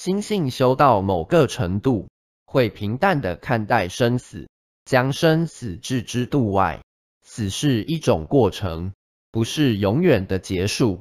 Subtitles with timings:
[0.00, 2.08] 心性修到某个程度
[2.46, 4.48] 会平淡的看待生死
[4.84, 6.84] 将生死置之度外。
[7.24, 8.92] 死是一种过程
[9.32, 11.00] 不是永远的结束。